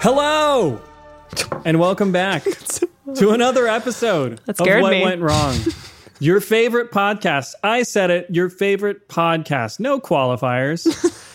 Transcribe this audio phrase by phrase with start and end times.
[0.00, 0.80] Hello,
[1.64, 2.44] and welcome back
[3.16, 5.02] to another episode That of What me.
[5.02, 5.56] Went Wrong.
[6.20, 7.54] Your favorite podcast.
[7.64, 8.26] I said it.
[8.30, 9.80] Your favorite podcast.
[9.80, 10.86] No qualifiers.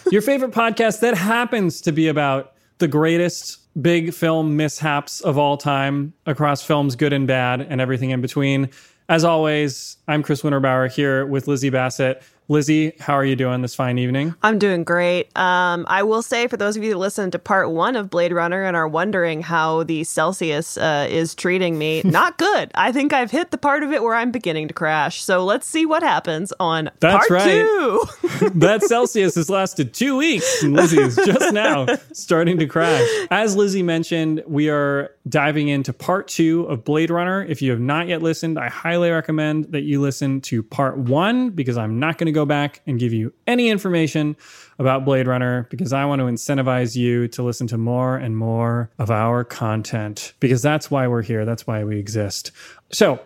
[0.12, 5.58] your favorite podcast that happens to be about the greatest big film mishaps of all
[5.58, 8.70] time across films, good and bad, and everything in between.
[9.10, 12.24] As always, I'm Chris Winterbauer here with Lizzie Bassett.
[12.54, 14.36] Lizzie, how are you doing this fine evening?
[14.44, 15.36] I'm doing great.
[15.36, 18.32] Um, I will say, for those of you that listened to part one of Blade
[18.32, 22.70] Runner and are wondering how the Celsius uh, is treating me, not good.
[22.76, 25.24] I think I've hit the part of it where I'm beginning to crash.
[25.24, 27.52] So let's see what happens on That's part right.
[27.52, 28.04] two.
[28.54, 33.10] that Celsius has lasted two weeks, and Lizzie is just now starting to crash.
[33.32, 37.44] As Lizzie mentioned, we are diving into part two of Blade Runner.
[37.44, 41.50] If you have not yet listened, I highly recommend that you listen to part one
[41.50, 44.36] because I'm not going to go back and give you any information
[44.80, 48.90] about Blade Runner because I want to incentivize you to listen to more and more
[49.00, 51.46] of our content because that's why we're here.
[51.46, 52.52] That's why we exist.
[52.92, 53.20] So,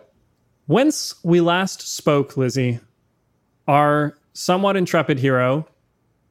[0.66, 2.80] whence we last spoke, Lizzie,
[3.66, 5.66] our somewhat intrepid hero,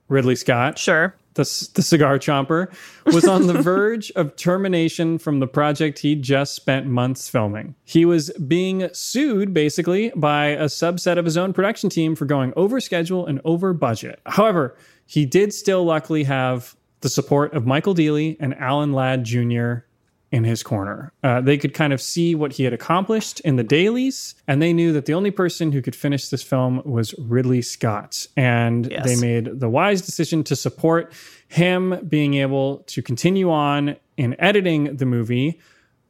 [0.08, 1.16] Ridley Scott, Sure.
[1.38, 2.74] The, the cigar chomper,
[3.06, 7.75] was on the verge of termination from the project he'd just spent months filming.
[7.84, 12.53] He was being sued basically by a subset of his own production team for going
[12.56, 14.20] over schedule and over budget.
[14.26, 19.86] However, he did still luckily have the support of Michael Deeley and Alan Ladd Jr.
[20.32, 21.14] in his corner.
[21.24, 24.74] Uh, they could kind of see what he had accomplished in the dailies, and they
[24.74, 28.28] knew that the only person who could finish this film was Ridley Scott.
[28.36, 29.06] And Yes.
[29.06, 31.14] they made the wise decision to support
[31.48, 35.60] him being able to continue on in editing the movie.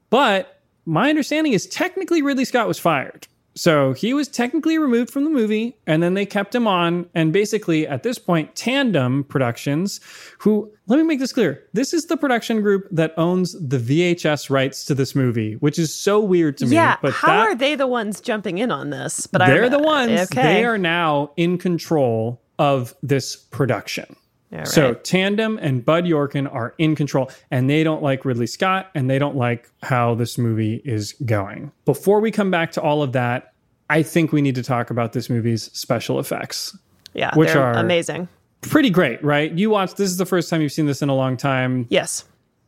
[0.10, 3.28] But my understanding is technically Ridley Scott was fired.
[3.58, 7.10] So he was technically removed from the movie, and then they kept him on.
[7.16, 10.00] And basically, at this point, Tandem Productions,
[10.38, 14.52] who, let me make this clear, this is the production group that owns the VHS
[14.52, 16.76] rights to this movie, which is so weird to me.
[16.76, 16.98] Yeah.
[17.02, 19.26] But how that, are they the ones jumping in on this?
[19.26, 20.44] But they're the ones, Okay.
[20.44, 24.16] they are now in control of this production.
[24.52, 24.68] Right.
[24.68, 29.10] So Tandem and Bud Yorkin are in control, and they don't like Ridley Scott, and
[29.10, 31.72] they don't like how this movie is going.
[31.86, 33.54] Before we come back to all of that,
[33.90, 36.78] I think we need to talk about this movie's special effects.
[37.14, 38.28] yeah, which they're are- amazing.
[38.62, 39.52] Pretty great, right?
[39.52, 39.98] You watched.
[39.98, 41.86] This is the first time you've seen this in a long time.
[41.90, 42.24] Yes.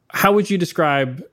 [0.10, 1.24] How would you describe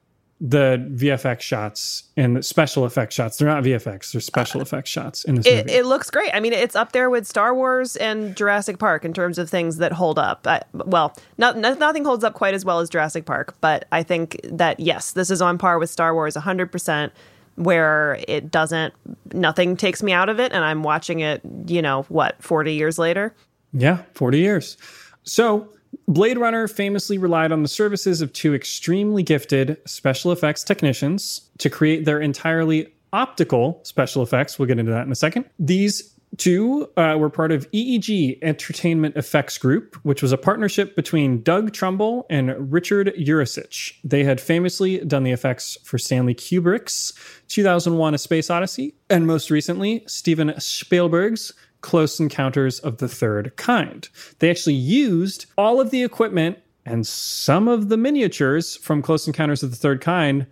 [0.41, 3.37] the VFX shots and the special effects shots?
[3.39, 5.79] They're not VFX; they're special effects shots in this Uh, It, movie.
[5.79, 6.31] it looks great.
[6.35, 9.79] I mean, it's up there with Star Wars and Jurassic Park in terms of things
[9.79, 10.47] that hold up.
[10.47, 14.03] I, well, not, no- nothing holds up quite as well as Jurassic Park, but I
[14.03, 17.11] think that yes, this is on par with Star Wars 100%,
[17.55, 18.93] where it doesn't,
[19.33, 22.99] nothing takes me out of it, and I'm watching it, you know, what, 40 years
[22.99, 23.35] later?
[23.73, 24.77] Yeah, 40 years.
[25.23, 25.69] So,
[26.09, 31.69] Blade Runner famously relied on the services of two extremely gifted special effects technicians to
[31.69, 34.59] create their entirely optical special effects.
[34.59, 35.47] We'll get into that in a second.
[35.59, 41.43] These two uh, were part of EEG Entertainment Effects Group, which was a partnership between
[41.43, 43.95] Doug Trumbull and Richard Yuricich.
[44.05, 47.13] They had famously done the effects for Stanley Kubrick's
[47.49, 51.53] 2001 A Space Odyssey, and most recently, Steven Spielberg's
[51.87, 54.09] Close Encounters of the Third Kind.
[54.41, 59.63] They actually used all of the equipment and some of the miniatures from Close Encounters
[59.63, 60.47] of the Third Kind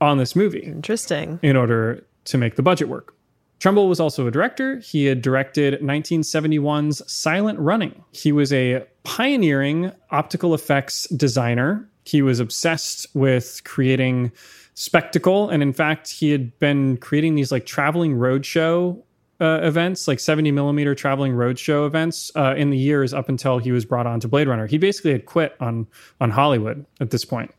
[0.00, 1.38] on this movie Interesting.
[1.44, 3.14] in order to make the budget work.
[3.60, 4.80] Trumbull was also a director.
[4.80, 8.02] He had directed 1971's Silent Running.
[8.10, 11.88] He was a pioneering optical effects designer.
[12.04, 14.32] He was obsessed with creating
[14.74, 15.50] spectacle.
[15.50, 19.00] And in fact, he had been creating these like traveling roadshow
[19.40, 23.72] uh, events, like 70 millimeter traveling roadshow events uh, in the years up until he
[23.72, 24.66] was brought on to Blade Runner.
[24.66, 25.86] He basically had quit on,
[26.20, 27.54] on Hollywood at this point.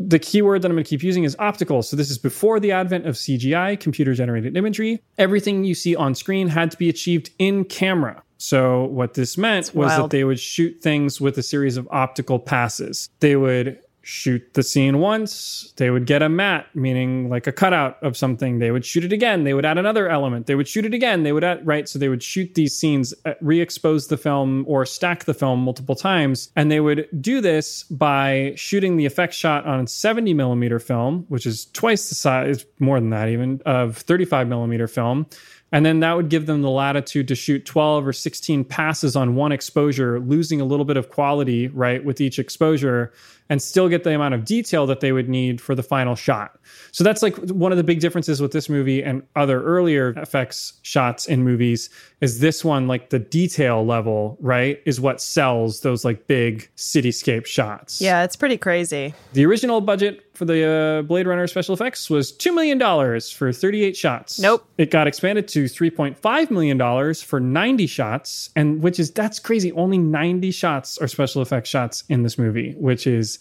[0.00, 1.82] The keyword that I'm going to keep using is optical.
[1.82, 5.02] So this is before the advent of CGI, computer generated imagery.
[5.18, 8.22] Everything you see on screen had to be achieved in camera.
[8.38, 12.40] So what this meant was that they would shoot things with a series of optical
[12.40, 13.08] passes.
[13.20, 18.02] They would shoot the scene once, they would get a mat, meaning like a cutout
[18.02, 18.58] of something.
[18.58, 19.44] They would shoot it again.
[19.44, 20.46] They would add another element.
[20.46, 21.22] They would shoot it again.
[21.22, 21.88] They would add, right?
[21.88, 25.60] So they would shoot these scenes, uh, re expose the film or stack the film
[25.60, 26.50] multiple times.
[26.56, 31.46] And they would do this by shooting the effect shot on 70 millimeter film, which
[31.46, 35.26] is twice the size, more than that even, of 35 millimeter film.
[35.72, 39.34] And then that would give them the latitude to shoot 12 or 16 passes on
[39.34, 43.10] one exposure, losing a little bit of quality, right, with each exposure,
[43.52, 46.58] and still get the amount of detail that they would need for the final shot.
[46.90, 50.72] So that's like one of the big differences with this movie and other earlier effects
[50.80, 51.90] shots in movies
[52.22, 57.44] is this one, like the detail level, right, is what sells those like big cityscape
[57.44, 58.00] shots.
[58.00, 59.12] Yeah, it's pretty crazy.
[59.34, 63.96] The original budget for the uh, Blade Runner special effects was $2 million for 38
[63.96, 64.38] shots.
[64.38, 64.66] Nope.
[64.78, 69.72] It got expanded to $3.5 million for 90 shots, and which is, that's crazy.
[69.72, 73.38] Only 90 shots are special effects shots in this movie, which is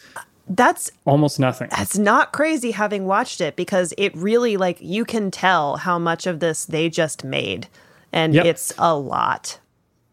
[0.47, 1.69] That's almost nothing.
[1.71, 6.27] that's not crazy having watched it because it really like you can tell how much
[6.27, 7.67] of this they just made.
[8.11, 8.45] And Yep.
[8.45, 9.59] it's a lot.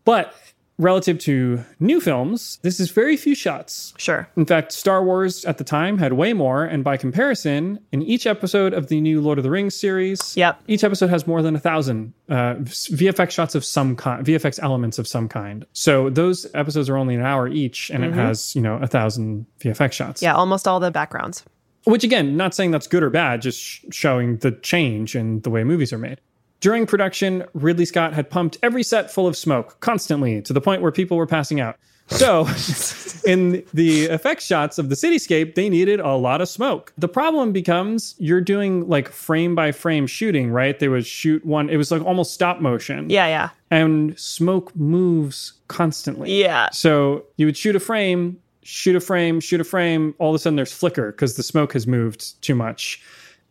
[0.05, 0.33] But
[0.79, 3.93] relative to new films, this is very few shots.
[3.99, 4.29] Sure.
[4.37, 8.27] In fact, Star Wars at the time had way more, and by comparison, in each
[8.27, 10.61] episode of the new Lord of the Rings series, Yep.
[10.69, 14.99] each episode has more than a thousand uh, VFX shots of some kind, VFX elements
[14.99, 15.67] of some kind.
[15.73, 19.47] So those episodes are only an hour each, and it has you know a thousand
[19.61, 20.23] VFX shots.
[20.23, 21.45] Yeah, almost all the backgrounds.
[21.85, 25.51] Which again, not saying that's good or bad, just sh- showing the change in the
[25.51, 26.21] way movies are made.
[26.61, 30.83] During production, Ridley Scott had pumped every set full of smoke constantly to the point
[30.83, 31.77] where people were passing out.
[32.09, 32.49] So,
[33.27, 36.93] in the effects shots of the cityscape, they needed a lot of smoke.
[36.97, 40.79] The problem becomes you're doing like frame by frame shooting, right?
[40.79, 43.11] They would shoot one, it was like almost stop motion.
[43.11, 43.51] Yeah, yeah.
[43.71, 46.41] And smoke moves constantly.
[46.41, 46.71] Yeah.
[46.71, 50.15] So you would shoot a frame, shoot a frame, shoot a frame.
[50.19, 53.03] All of a sudden, there's flicker because the smoke has moved too much.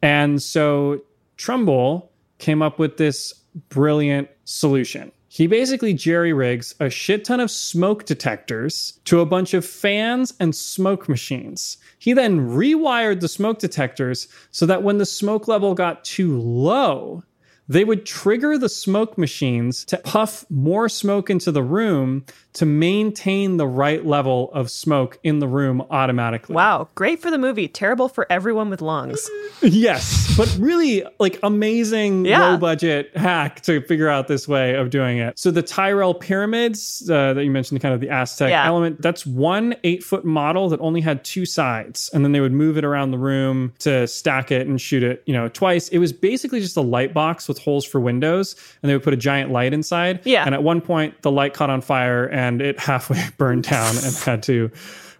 [0.01, 1.01] And so
[1.38, 3.33] Trumbull came up with this
[3.69, 5.11] brilliant solution.
[5.29, 10.33] He basically jerry rigs a shit ton of smoke detectors to a bunch of fans
[10.39, 11.77] and smoke machines.
[11.99, 17.23] He then rewired the smoke detectors so that when the smoke level got too low,
[17.69, 23.57] they would trigger the smoke machines to puff more smoke into the room to maintain
[23.57, 26.55] the right level of smoke in the room automatically.
[26.55, 29.29] Wow, great for the movie, terrible for everyone with lungs.
[29.63, 32.49] Yes, but really like amazing Yeah.
[32.51, 35.37] low budget hack to figure out this way of doing it.
[35.39, 38.67] So the Tyrell pyramids uh, that you mentioned, kind of the Aztec Yeah.
[38.67, 42.51] element, that's one eight foot model that only had two sides, and then they would
[42.53, 45.89] move it around the room to stack it and shoot it, you know, twice.
[45.89, 49.14] It was basically just a light box with holes for windows, and they would put
[49.14, 50.21] a giant light inside.
[50.26, 50.45] Yeah.
[50.45, 54.16] and at one point the light caught on fire and it halfway burned down and
[54.18, 54.71] had to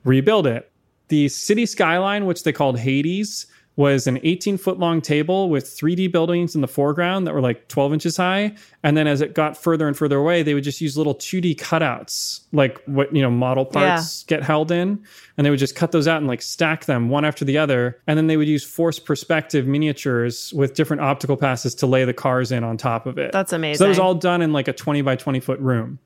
[0.04, 0.72] rebuild it.
[1.10, 6.12] The city skyline, which they called Hades, was an 18 foot long table with 3D
[6.12, 8.56] buildings in the foreground that were like 12 inches high.
[8.84, 11.58] And then as it got further and further away, they would just use little 2D
[11.58, 15.04] cutouts, like what, you know, model parts get held in.
[15.38, 18.02] And they would just cut those out and like stack them one after the other.
[18.08, 22.14] And then they would use forced perspective miniatures with different optical passes to lay the
[22.14, 23.32] cars in on top of it.
[23.32, 23.78] That's amazing.
[23.78, 26.00] So that was all done in like a 20 by 20 foot room.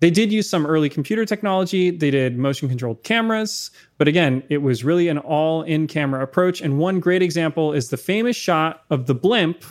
[0.00, 1.90] They did use some early computer technology.
[1.90, 3.70] They did motion controlled cameras.
[3.98, 6.60] But again, it was really an all in camera approach.
[6.60, 9.64] And one great example is the famous shot of the blimp,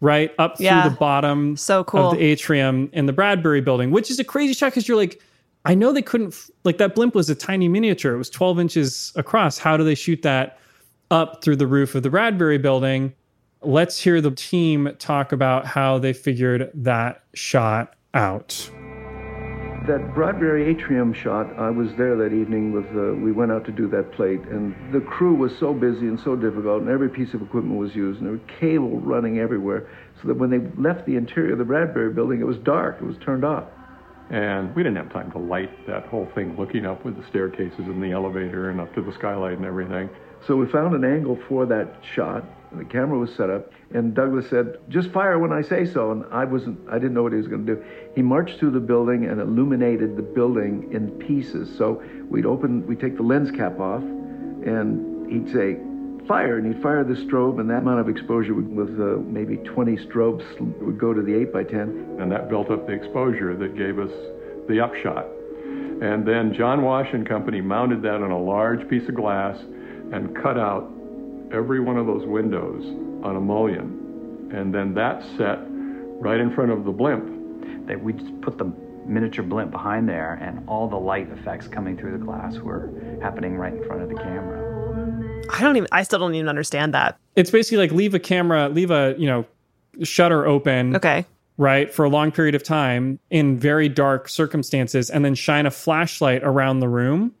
[0.00, 0.82] right up Yeah.
[0.82, 2.10] through the bottom So cool.
[2.12, 5.20] of the atrium in the Bradbury building, which is a crazy shot because you're like,
[5.66, 8.14] I know they couldn't, f- like, that blimp was a tiny miniature.
[8.14, 9.56] It was 12 inches across.
[9.58, 10.58] How do they shoot that
[11.10, 13.14] up through the roof of the Bradbury building?
[13.62, 18.70] Let's hear the team talk about how they figured that shot out.
[19.86, 23.70] That Bradbury atrium shot, I was there that evening with, uh, we went out to
[23.70, 27.34] do that plate, and the crew was so busy and so difficult, and every piece
[27.34, 29.86] of equipment was used, and there were cable running everywhere,
[30.22, 33.04] so that when they left the interior of the Bradbury building, it was dark, it
[33.04, 33.64] was turned off.
[34.30, 37.80] And we didn't have time to light that whole thing looking up with the staircases
[37.80, 40.08] and the elevator and up to the skylight and everything.
[40.46, 42.42] So we found an angle for that shot.
[42.76, 46.24] The camera was set up, and Douglas said, "Just fire when I say so." And
[46.30, 47.82] I wasn't, I didn't know what he was going to do.
[48.14, 51.74] He marched through the building and illuminated the building in pieces.
[51.76, 55.78] So we'd open, we'd take the lens cap off, and he'd say,
[56.26, 59.56] "Fire!" and he'd fire the strobe, and that amount of exposure would, with uh, maybe
[59.58, 60.44] 20 strobes
[60.80, 63.98] would go to the 8 by 10 And that built up the exposure that gave
[63.98, 64.12] us
[64.68, 65.26] the upshot.
[66.00, 69.58] And then John Wash and Company mounted that on a large piece of glass
[70.12, 70.93] and cut out
[71.52, 72.84] every one of those windows
[73.24, 74.50] on a mullion.
[74.52, 75.58] And then that set
[76.20, 77.86] right in front of the blimp.
[77.86, 78.72] That we just put the
[79.06, 83.56] miniature blimp behind there, and all the light effects coming through the glass were happening
[83.56, 85.44] right in front of the camera.
[85.52, 85.88] I don't even.
[85.92, 87.18] I still don't even understand that.
[87.36, 89.44] It's basically like leave a camera, leave a, you know,
[90.02, 90.96] shutter open.
[90.96, 91.26] Okay.
[91.56, 95.70] Right, for a long period of time in very dark circumstances, and then shine a
[95.70, 97.32] flashlight around the room.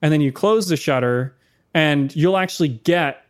[0.00, 1.36] And then you close the shutter,
[1.74, 3.26] and you'll actually get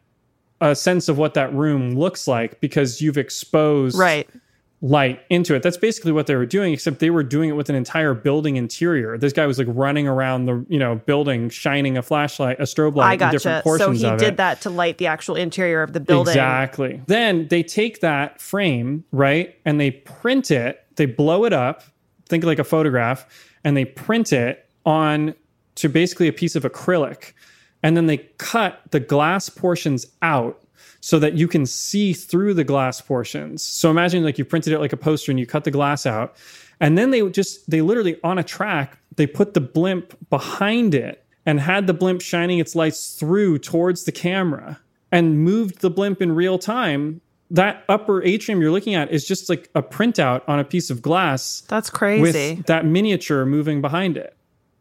[0.60, 4.28] a sense of what that room looks like because you've exposed Right.
[4.80, 5.62] light into it.
[5.62, 8.56] That's basically what they were doing, except they were doing it with an entire building
[8.56, 9.18] interior.
[9.18, 12.94] This guy was like running around the you know building, shining a flashlight, a strobe
[12.96, 13.38] light I in gotcha.
[13.62, 14.36] different So he did it.
[14.36, 16.32] that to light the actual interior of the building.
[16.32, 17.02] Exactly.
[17.06, 21.82] Then they take that frame, right, and they print it, they blow it up,
[22.28, 23.26] think like a photograph,
[23.64, 25.34] and they print it on
[25.76, 27.32] to basically a piece of acrylic.
[27.82, 30.62] And then they cut the glass portions out
[31.00, 33.62] so that you can see through the glass portions.
[33.62, 36.36] So imagine like you printed it like a poster and you cut the glass out.
[36.80, 41.24] And then they just they literally on a track, they put the blimp behind it
[41.46, 44.80] and had the blimp shining its lights through towards the camera
[45.10, 47.20] and moved the blimp in real time.
[47.50, 51.00] That upper atrium you're looking at is just like a printout on a piece of
[51.00, 52.56] glass That's crazy.
[52.56, 54.36] with that miniature moving behind it.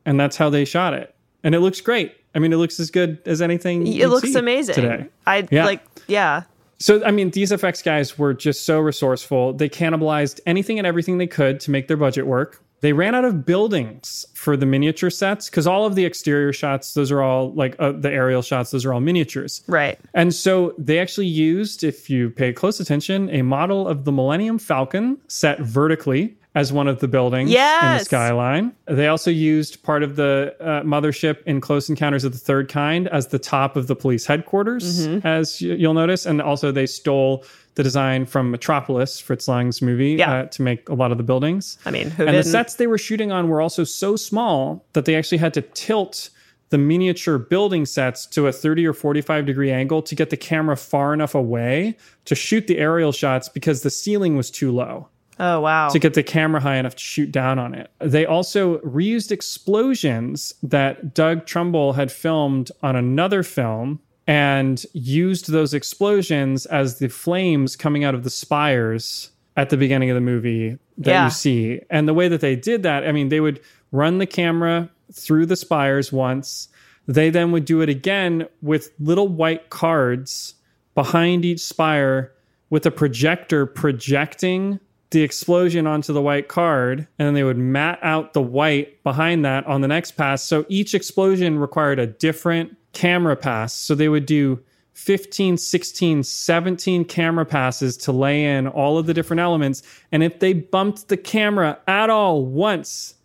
[0.06, 1.16] And that's how they shot it.
[1.44, 2.16] And it looks great.
[2.38, 3.88] I mean, it looks as good as anything.
[3.88, 4.76] it looks amazing.
[4.76, 5.08] today.
[5.26, 5.66] I Yeah.
[5.66, 5.82] like.
[6.08, 6.44] Yeah.
[6.78, 9.54] So, I mean, these effects guys were just so resourceful.
[9.54, 12.62] They cannibalized anything and everything they could to make their budget work.
[12.82, 16.94] They ran out of buildings for the miniature sets because all of the exterior shots,
[16.94, 19.64] those are all like uh, the aerial shots, those are all miniatures.
[19.68, 19.98] Right.
[20.14, 24.60] And so they actually used, if you pay close attention, a model of the Millennium
[24.60, 28.72] Falcon set vertically as one of the buildings in the skyline.
[28.86, 33.08] They also used part of the uh, mothership in Close Encounters of the Third Kind
[33.10, 35.28] as the top of the police headquarters, Mm-hmm.
[35.28, 36.26] as you'll notice.
[36.26, 37.46] And also, they stole
[37.76, 40.34] the design from Metropolis, Fritz Lang's movie, Yeah.
[40.34, 41.78] uh, to make a lot of the buildings.
[41.86, 42.52] I mean, who and the didn't?
[42.52, 46.30] sets they were shooting on were also so small that they actually had to tilt
[46.70, 50.76] the miniature building sets to a 30 or 45 degree angle to get the camera
[50.76, 51.96] far enough away
[52.26, 55.08] to shoot the aerial shots because the ceiling was too low
[55.40, 55.90] Oh wow.
[55.90, 57.90] to get the camera high enough to shoot down on it.
[58.00, 65.74] They also reused explosions that Doug Trumbull had filmed on another film and used those
[65.74, 70.78] explosions as the flames coming out of the spires at the beginning of the movie
[70.98, 71.26] that Yeah.
[71.26, 71.80] you see.
[71.90, 73.60] And the way that they did that, I mean, they would
[73.92, 76.68] run the camera through the spires once.
[77.08, 80.56] They then would do it again with little white cards
[80.94, 82.34] behind each spire
[82.70, 84.80] with a projector projecting
[85.12, 89.46] the explosion onto the white card and then they would mat out the white behind
[89.46, 94.10] that on the next pass so each explosion required a different camera pass so they
[94.10, 94.60] would do
[94.94, 100.40] 15 16 17 camera passes to lay in all of the different elements and if
[100.40, 103.16] they bumped the camera at all once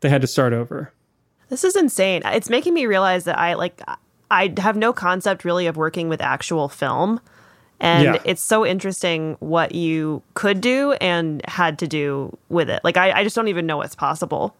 [0.00, 0.92] they had to start over
[1.52, 2.22] This is insane.
[2.24, 3.82] It's making me realize that I like
[4.30, 7.20] I have no concept really of working with actual film.
[7.82, 8.22] And Yeah.
[8.24, 12.80] it's so interesting what you could do and had to do with it.
[12.84, 14.56] Like I, I just don't even know what's possible.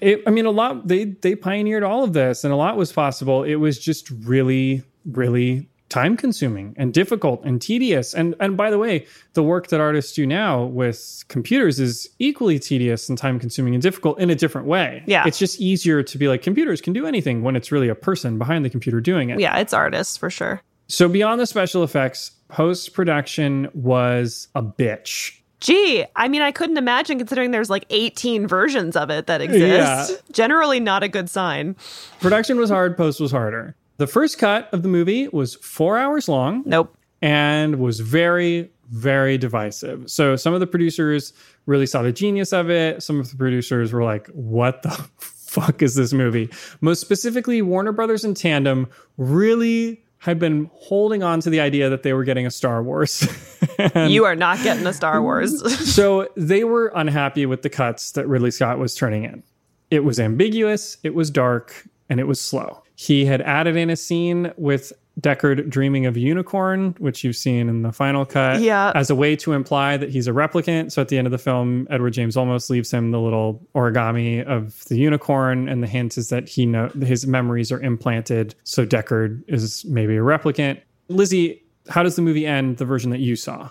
[0.00, 2.92] it, I mean, a lot they they pioneered all of this, and a lot was
[2.92, 3.44] possible.
[3.44, 8.14] It was just really, really time consuming and difficult and tedious.
[8.14, 12.58] And and by the way, the work that artists do now with computers is equally
[12.58, 15.02] tedious and time consuming and difficult in a different way.
[15.06, 15.24] Yeah.
[15.26, 18.38] it's just easier to be like computers can do anything when it's really a person
[18.38, 19.40] behind the computer doing it.
[19.40, 20.62] Yeah, it's artists for sure.
[20.88, 25.36] So beyond the special effects, post production was a bitch.
[25.60, 30.10] Gee, I mean, I couldn't imagine considering there's like 18 versions of it that exist.
[30.10, 30.16] Yeah.
[30.32, 31.76] Generally, not a good sign.
[32.20, 33.76] Production was hard, post was harder.
[33.98, 36.62] The first cut of the movie was four hours long.
[36.64, 36.96] Nope.
[37.20, 40.10] and was very, very divisive.
[40.10, 41.34] So some of the producers
[41.66, 43.02] really saw the genius of it.
[43.02, 46.48] Some of the producers were like, what the fuck is this movie?
[46.80, 48.88] Most specifically, Warner Brothers and Tandem
[49.18, 53.26] really, had been holding on to the idea that they were getting a Star Wars.
[53.94, 55.94] you are not getting a Star Wars.
[55.94, 59.42] so they were unhappy with the cuts that Ridley Scott was turning in.
[59.90, 62.82] It was ambiguous, it was dark, and it was slow.
[62.96, 67.68] He had added in a scene with Deckard dreaming of a unicorn, which you've seen
[67.68, 68.92] in the final cut, Yeah.
[68.94, 70.92] as a way to imply that he's a replicant.
[70.92, 74.42] So at the end of the film, Edward James Olmos leaves him the little origami
[74.44, 78.54] of the unicorn, and the hint is that he know his memories are implanted.
[78.64, 80.80] So Deckard is maybe a replicant.
[81.08, 82.76] Lizzie, how does the movie end?
[82.78, 83.70] The version that you saw,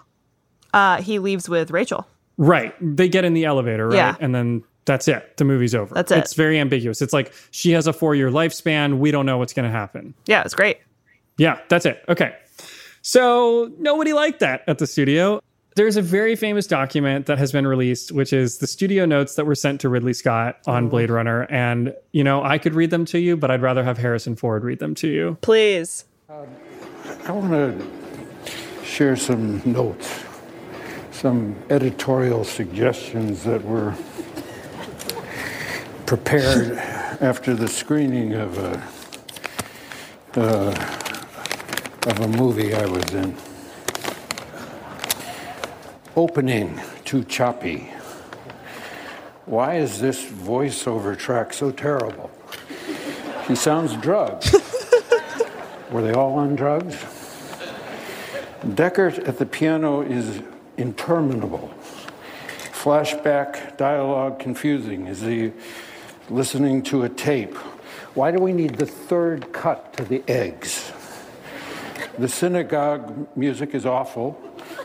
[0.73, 2.05] uh, he leaves with Rachel.
[2.37, 2.73] right?
[2.79, 3.95] They get in the elevator, right?
[3.95, 4.15] Yeah.
[4.19, 5.35] And then that's it.
[5.37, 5.93] The movie's over.
[5.93, 6.19] That's it.
[6.19, 7.01] It's very ambiguous.
[7.01, 8.97] It's like she has a four year lifespan.
[8.99, 10.13] We don't know what's going to happen.
[10.25, 10.77] Yeah, it's great.
[11.39, 12.03] Yeah, that's it.
[12.07, 12.35] Okay.
[13.01, 15.41] So nobody liked that at the studio.
[15.75, 19.45] There's a very famous document that has been released, which is the studio notes that
[19.45, 21.43] were sent to Ridley Scott on Blade Runner.
[21.43, 24.65] And, you know, I could read them to you, but I'd rather have Harrison Ford
[24.65, 25.37] read them to you.
[25.41, 26.03] Please.
[26.29, 30.21] I want to share some notes,
[31.11, 33.95] some editorial suggestions that were
[36.05, 36.77] prepared
[37.21, 38.83] after the screening of a
[40.35, 40.98] uh,
[42.07, 43.35] of a movie I was in.
[46.15, 47.91] Opening too choppy.
[49.45, 52.31] Why is this voiceover track so terrible?
[53.47, 54.53] He sounds drugged.
[55.91, 56.95] Were they all on drugs?
[58.63, 60.41] Deckard at the piano is
[60.77, 61.73] interminable.
[62.71, 65.07] Flashback dialogue confusing.
[65.07, 65.51] Is he
[66.29, 67.55] listening to a tape?
[68.13, 70.88] Why do we need the third cut to the eggs?
[72.19, 74.37] The synagogue music is awful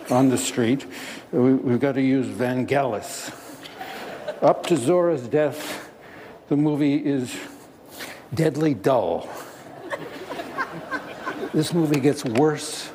[0.09, 0.87] on the street.
[1.33, 3.35] We, we've got to use Vangelis.
[4.41, 5.91] Up to Zhora's death,
[6.49, 7.37] the movie is
[8.33, 9.29] deadly dull.
[11.53, 12.89] This movie gets worse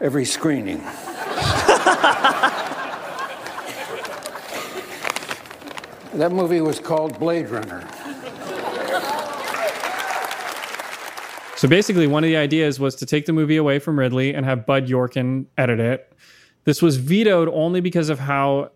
[0.00, 0.78] every screening.
[6.14, 7.86] that movie was called Blade Runner.
[11.62, 14.44] So basically, one of the ideas was to take the movie away from Ridley and
[14.44, 16.12] have Bud Yorkin edit it.
[16.64, 18.72] This was vetoed only because of how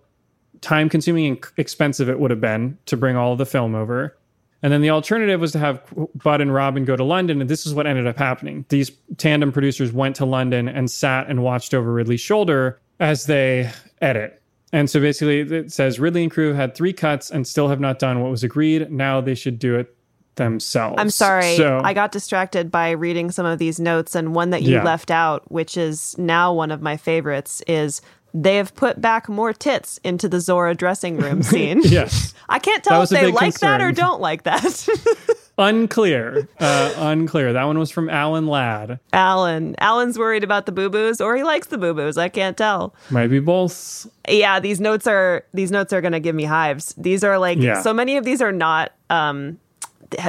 [0.60, 4.16] time consuming and expensive it would have been to bring all the film over.
[4.62, 5.82] And then the alternative was to have
[6.14, 8.64] Bud and Robin go to London, and this is what ended up happening.
[8.68, 13.68] These tandem producers went to London and sat and watched over Ridley's shoulder as they
[14.00, 14.40] edit.
[14.72, 17.98] And so basically, it says Ridley and crew had three cuts and still have not
[17.98, 18.92] done what was agreed.
[18.92, 19.95] Now they should do it
[20.36, 20.96] themselves.
[20.98, 21.56] I'm sorry.
[21.56, 24.84] So, I got distracted by reading some of these notes, and one that you Yeah.
[24.84, 28.00] left out, which is now one of my favorites, is
[28.34, 31.80] they have put back more tits into the Zhora dressing room scene.
[31.82, 32.34] yes.
[32.48, 34.86] I can't tell if they like that or don't like that.
[35.58, 36.46] unclear.
[36.60, 37.52] Uh, unclear.
[37.52, 39.00] That one was from Alan Ladd.
[39.12, 39.74] Alan.
[39.78, 42.18] Alan's worried about the boo boos, or he likes the boo boos.
[42.18, 42.94] I can't tell.
[43.10, 44.06] Might be both.
[44.28, 47.58] yeah these notes are these notes are going to give me hives these are like
[47.58, 47.80] Yeah.
[47.80, 49.58] so many of these are not um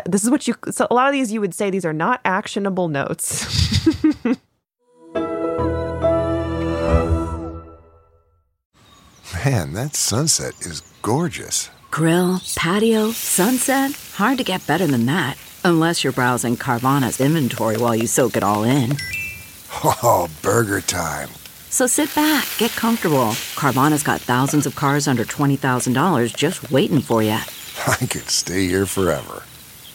[0.06, 2.22] this is what you so a lot of these you would say these are not
[2.26, 3.46] actionable notes
[9.46, 11.70] Man, that sunset is gorgeous.
[11.92, 13.92] Grill, patio, sunset.
[14.16, 15.38] Hard to get better than that.
[15.64, 18.98] Unless you're browsing Carvana's inventory while you soak it all in.
[19.84, 21.30] Oh, burger time.
[21.70, 23.34] So sit back, get comfortable.
[23.56, 27.32] Carvana's got thousands of cars under $20,000 just waiting for you.
[27.88, 29.44] I could stay here forever.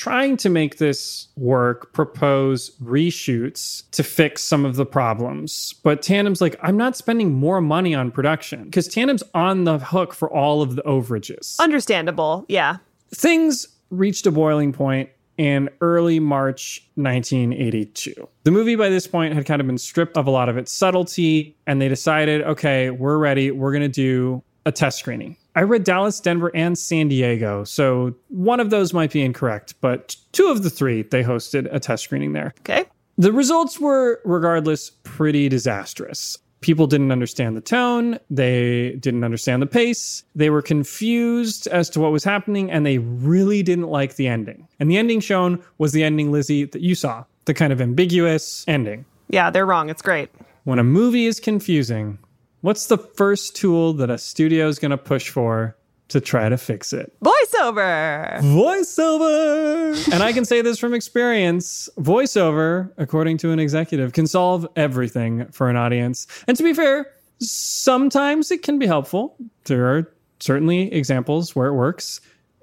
[0.00, 6.40] trying to make this work propose reshoots to fix some of the problems but tandem's
[6.40, 10.62] like i'm not spending more money on production because tandem's on the hook for all
[10.62, 12.78] of the overages understandable yeah
[13.14, 18.28] things reached a boiling point in early March 1982.
[18.44, 20.70] The movie by this point had kind of been stripped of a lot of its
[20.70, 23.50] subtlety, and they decided, okay, we're ready.
[23.50, 25.38] We're going to do a test screening.
[25.54, 27.64] I read Dallas, Denver, and San Diego.
[27.64, 31.80] So one of those might be incorrect, but two of the three, they hosted a
[31.80, 32.54] test screening there.
[32.60, 32.84] Okay.
[33.18, 36.38] The results were, regardless, pretty disastrous.
[36.60, 38.18] People didn't understand the tone.
[38.30, 40.22] They didn't understand the pace.
[40.34, 44.68] They were confused as to what was happening, and they really didn't like the ending.
[44.78, 48.64] And the ending shown was the ending, Lizzie, that you saw the kind of ambiguous
[48.68, 49.04] ending.
[49.28, 49.88] Yeah, they're wrong.
[49.90, 50.30] It's great.
[50.64, 52.18] When a movie is confusing,
[52.60, 55.76] what's the first tool that a studio is going to push for
[56.08, 57.12] to try to fix it?
[57.22, 58.40] Voiceover.
[58.40, 60.12] Voiceover.
[60.12, 65.46] and I can say this from experience voiceover, according to an executive, can solve everything
[65.46, 66.26] for an audience.
[66.46, 69.36] And to be fair, sometimes it can be helpful.
[69.64, 72.20] There are certainly examples where it works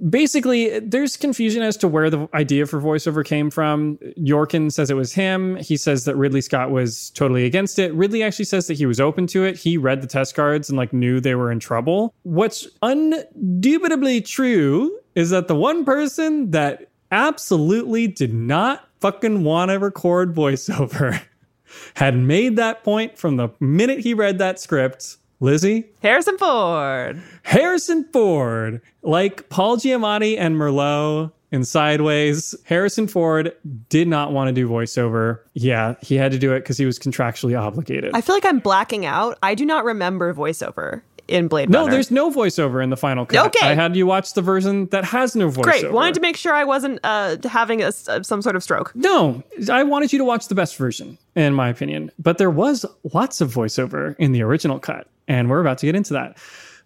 [0.09, 3.97] basically there's confusion as to where the idea for voiceover came from.
[4.17, 5.55] Yorkin says it was him.
[5.57, 7.93] He says that ridley scott was totally against it.
[7.93, 9.57] Ridley actually says that he was open to it.
[9.57, 12.13] He read the test cards and like knew they were in trouble.
[12.23, 19.79] What's undubitably true is that the one person that absolutely did not fucking want to
[19.79, 21.21] record voiceover
[21.95, 25.85] had made that point from the minute he read that script Lizzie?
[26.01, 27.21] Harrison Ford.
[27.43, 28.81] Harrison Ford.
[29.03, 33.53] Like Paul Giamatti and Merlot in Sideways, Harrison Ford
[33.89, 35.39] did not want to do voiceover.
[35.53, 38.11] Yeah, he had to do it because he was contractually obligated.
[38.13, 39.37] I feel like I'm blacking out.
[39.41, 41.91] I do not remember voiceover in Blade no, Runner.
[41.91, 43.47] there's no voiceover in the final cut.
[43.47, 43.67] Okay.
[43.67, 45.63] I had you watch the version that has no voiceover.
[45.63, 45.91] Great.
[45.91, 48.95] Wanted to make sure I wasn't uh, having a, some sort of stroke.
[48.95, 52.11] No, I wanted you to watch the best version, in my opinion.
[52.19, 55.95] But there was lots of voiceover in the original cut, and we're about to get
[55.95, 56.37] into that.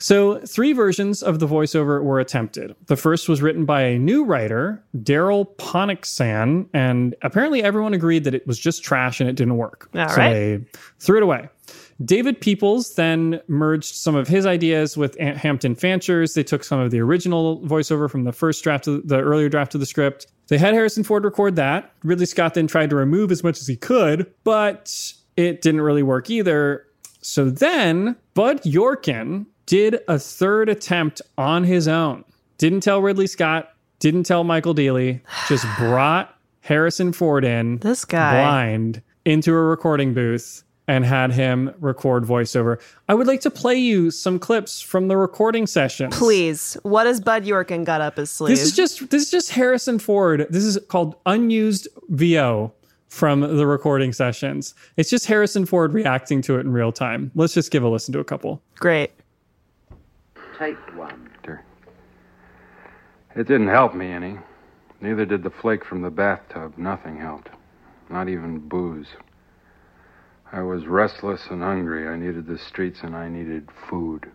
[0.02, 2.76] So, three versions of the voiceover were attempted.
[2.88, 8.34] The first was written by a new writer, Darryl Ponicsan, and apparently everyone agreed that
[8.34, 9.90] it was just trash and it didn't work.
[9.94, 10.34] All so right.
[10.34, 10.66] they
[10.98, 11.50] threw it away.
[12.06, 16.34] David Peoples then merged some of his ideas with Hampton Fancher's.
[16.34, 19.76] They took some of the original voiceover from the first draft, of the earlier draft
[19.76, 20.28] of the script.
[20.48, 21.92] They had Harrison Ford record that.
[22.04, 26.04] Ridley Scott then tried to remove as much as he could, but it didn't really
[26.04, 26.86] work either.
[27.22, 32.24] So then Bud Yorkin did a third attempt on his own.
[32.58, 38.42] Didn't tell Ridley Scott, didn't tell Michael Deeley, just brought Harrison Ford in This guy.
[38.42, 42.80] blind into a recording booth and had him record voiceover.
[43.08, 46.10] I would like to play you some clips from the recording session.
[46.12, 46.76] Please.
[46.84, 48.50] What has Bud Yorkin got up his sleeve?
[48.50, 50.48] This is just this is just Harrison Ford.
[50.50, 52.74] This is called unused VO
[53.08, 54.74] from the recording sessions.
[54.98, 57.32] It's just Harrison Ford reacting to it in real time.
[57.36, 58.62] Let's just give a listen to a couple.
[58.76, 59.12] Great.
[60.58, 61.32] Take one.
[63.36, 64.38] It didn't help me any.
[65.00, 66.78] Neither did the flake from the bathtub.
[66.78, 67.50] Nothing helped.
[68.10, 69.08] Not even booze.
[70.54, 72.08] I was restless and hungry.
[72.08, 74.30] I needed the streets and I needed food.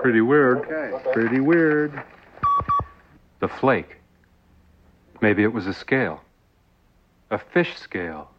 [0.00, 0.62] Pretty weird.
[1.12, 2.02] Pretty weird.
[3.40, 3.96] The flake.
[5.20, 6.20] Maybe it was a scale.
[7.30, 8.30] A fish scale.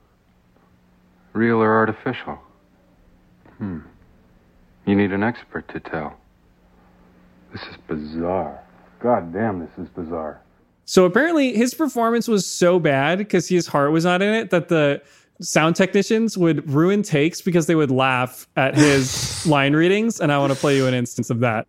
[1.33, 2.39] Real or artificial?
[3.57, 3.79] Hmm.
[4.85, 6.17] You need an expert to tell.
[7.51, 8.59] This is bizarre.
[9.01, 10.41] God damn, this is bizarre.
[10.85, 14.69] So apparently his performance was so bad because his heart was not in it that
[14.69, 15.01] the
[15.41, 20.19] sound technicians would ruin takes because they would laugh at his line readings.
[20.19, 21.67] And I want to play you an instance of that.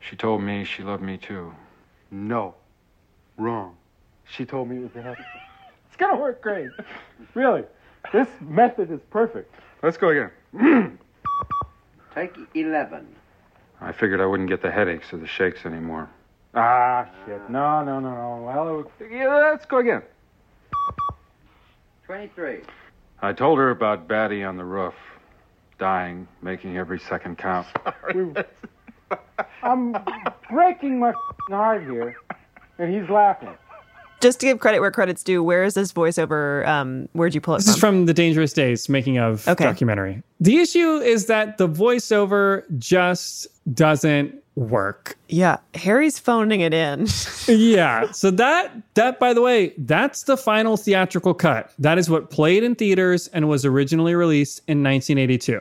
[0.00, 1.52] She told me she loved me too.
[2.10, 2.54] No.
[3.36, 3.76] Wrong.
[4.24, 5.22] She told me it was the happy.
[5.88, 6.68] It's gonna work great.
[7.32, 7.64] Really.
[8.12, 9.50] This method is perfect.
[9.82, 10.30] Let's go again.
[12.14, 13.06] Take 11.
[13.80, 16.10] I figured I wouldn't get the headaches or the shakes anymore.
[16.54, 17.40] Ah, shit.
[17.48, 18.42] No, no, no, no.
[18.44, 20.02] Well, it, Yeah, let's go again.
[22.06, 22.60] 23.
[23.20, 24.94] I told her about Batty on the roof,
[25.78, 27.66] dying, making every second count.
[27.84, 28.34] Sorry.
[29.62, 29.96] I'm
[30.50, 31.12] breaking my
[31.48, 32.16] heart here,
[32.78, 33.56] and he's laughing.
[34.20, 36.66] Just to give credit where credit's due, where is this voiceover?
[36.66, 37.72] Um, where'd you pull it This from?
[37.74, 39.64] is from the Dangerous Days making of Okay.
[39.64, 40.22] documentary.
[40.40, 45.18] The issue is that the voiceover just doesn't work.
[45.28, 47.06] yeah, Harry's phoning it in.
[47.46, 48.10] yeah.
[48.12, 51.70] So that that by the way, that's the final theatrical cut.
[51.78, 55.60] That is what played in theaters and was originally released in 1982.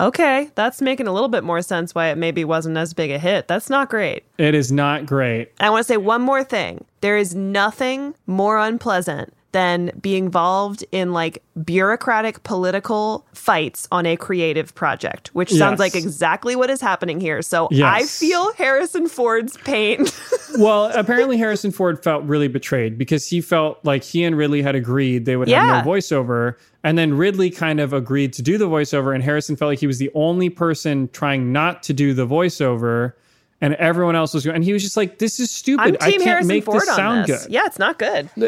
[0.00, 3.18] Okay, that's making a little bit more sense why it maybe wasn't as big a
[3.18, 3.48] hit.
[3.48, 4.24] That's not great.
[4.38, 5.52] It is not great.
[5.60, 6.84] I want to say one more thing.
[7.00, 14.16] There is nothing more unpleasant than be involved in like bureaucratic political fights on a
[14.16, 15.78] creative project, which sounds Yes.
[15.80, 17.42] like exactly what is happening here.
[17.42, 20.06] So I feel Harrison Ford's pain.
[20.58, 24.74] well, apparently Harrison Ford felt really betrayed because he felt like he and Ridley had
[24.74, 25.64] agreed they would Yeah.
[25.66, 26.54] have no voiceover.
[26.84, 29.86] And then Ridley kind of agreed to do the voiceover, and Harrison felt like he
[29.86, 33.12] was the only person trying not to do the voiceover.
[33.62, 35.98] And everyone else was going, and he was just like, "This is stupid.
[36.00, 37.42] I team can't Harrison make Ford this sound this.
[37.44, 38.30] good." Yeah, it's not good.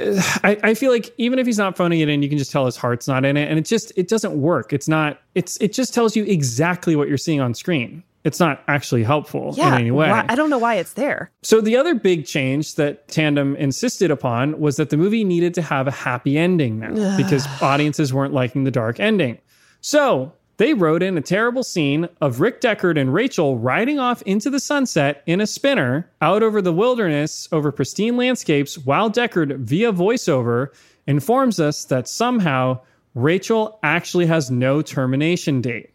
[0.42, 2.64] I, I feel like even if he's not phoning it in, you can just tell
[2.64, 4.72] his heart's not in it, and it just it doesn't work.
[4.72, 5.20] It's not.
[5.34, 8.02] It's it just tells you exactly what you're seeing on screen.
[8.24, 10.08] It's not actually helpful Yeah, in any way.
[10.08, 11.30] why- I don't know why it's there.
[11.42, 15.62] So the other big change that Tandem insisted upon was that the movie needed to
[15.62, 19.38] have a happy ending now because audiences weren't liking the dark ending.
[19.80, 24.48] So they wrote in a terrible scene of Rick Deckard and Rachel riding off into
[24.48, 29.92] the sunset in a spinner out over the wilderness over pristine landscapes while Deckard via
[29.92, 30.68] voiceover
[31.08, 32.78] informs us that somehow
[33.16, 35.90] Rachel actually has no termination date.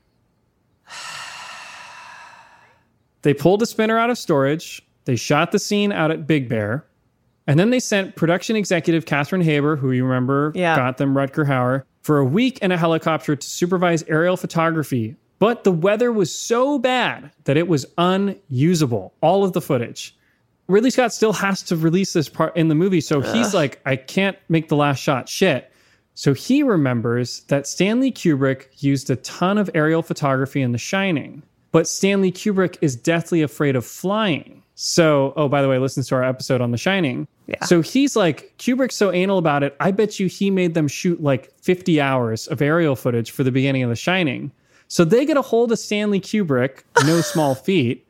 [3.24, 4.82] They pulled a spinner out of storage.
[5.06, 6.86] They shot the scene out at Big Bear.
[7.48, 10.76] And then they sent production executive Katherine Haber, who you remember Yeah.
[10.76, 15.18] got them Rutger Hauer, for a week in a helicopter to supervise aerial photography.
[15.40, 20.16] But the weather was so bad that it was unusable, all of the footage.
[20.70, 23.02] Ridley Scott still has to release this part in the movie.
[23.02, 23.54] So he's Ugh.
[23.54, 25.70] like, I can't make the last shot shit.
[26.14, 31.44] So he remembers that Stanley Kubrick used a ton of aerial photography in The Shining,
[31.74, 34.64] but Stanley Kubrick is deathly afraid of flying.
[34.76, 37.28] So, oh, by the way, listen to our episode on The Shining.
[37.48, 37.64] Yeah.
[37.64, 39.76] So he's like, Kubrick's so anal about it.
[39.80, 43.52] I bet you he made them shoot like 50 hours of aerial footage for the
[43.52, 44.52] beginning of The Shining.
[44.90, 48.06] So they get a hold of Stanley Kubrick, no small feat.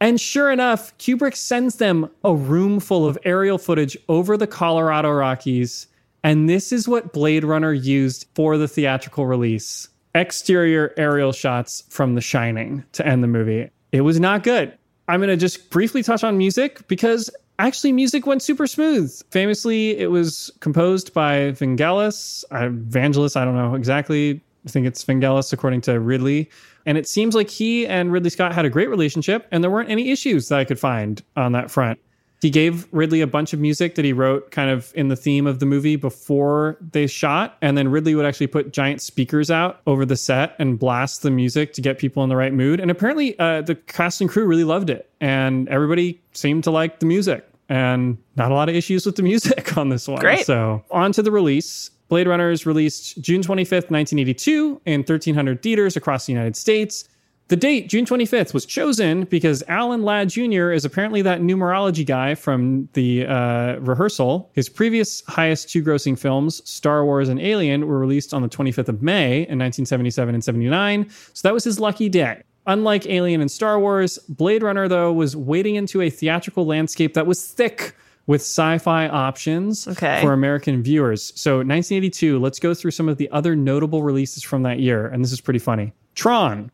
[0.00, 5.10] And sure enough, Kubrick sends them a room full of aerial footage over the Colorado
[5.10, 5.88] Rockies.
[6.22, 12.14] And this is what Blade Runner used for the theatrical release exterior aerial shots from
[12.14, 13.70] The Shining to end the movie.
[13.92, 14.76] It was not good.
[15.06, 17.30] I'm going to just briefly touch on music because
[17.66, 19.20] actually music went super smooth.
[19.30, 24.40] Famously, it was composed by Vangelis, Vangelis, I don't know exactly.
[24.66, 26.50] I think it's Vangelis according to Ridley.
[26.86, 29.90] And it seems like he and Ridley Scott had a great relationship and there weren't
[29.90, 31.98] any issues that I could find on that front.
[32.40, 35.46] He gave Ridley a bunch of music that he wrote kind of in the theme
[35.46, 37.58] of the movie before they shot.
[37.60, 41.30] And then Ridley would actually put giant speakers out over the set and blast the
[41.30, 42.80] music to get people in the right mood.
[42.80, 45.10] And apparently, uh, the cast and crew really loved it.
[45.20, 47.46] And everybody seemed to like the music.
[47.70, 50.20] And not a lot of issues with the music on this one.
[50.20, 50.44] Great.
[50.44, 51.90] So, on to the release.
[52.08, 57.08] Blade Runner is released June 25th, 1982, in 1,300 theaters across the United States.
[57.46, 60.70] The date, June 25th, was chosen because Alan Ladd Jr.
[60.70, 64.50] is apparently that numerology guy from the uh, rehearsal.
[64.54, 68.88] His previous highest two grossing films, Star Wars and Alien, were released on the 25th
[68.88, 71.10] of May in 1977 and 79.
[71.32, 72.42] So that was his lucky day.
[72.66, 77.26] Unlike Alien and Star Wars, Blade Runner, though, was wading into a theatrical landscape that
[77.26, 77.94] was thick
[78.26, 80.20] with sci fi options Okay.
[80.20, 81.32] for American viewers.
[81.34, 85.06] So, 1982, let's go through some of the other notable releases from that year.
[85.06, 86.70] And this is pretty funny Tron,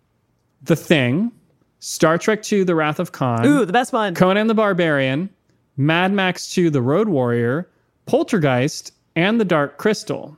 [0.65, 1.31] The Thing,
[1.79, 4.15] Star Trek II The Wrath of Khan, Ooh, the best one.
[4.15, 5.31] Conan the Barbarian,
[5.77, 7.71] Mad Max 2 The Road Warrior,
[8.07, 10.37] Poltergeist, and The Dark Crystal.